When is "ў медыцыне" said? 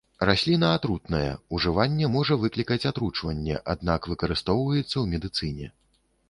4.87-5.71